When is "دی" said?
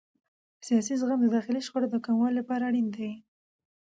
2.95-3.11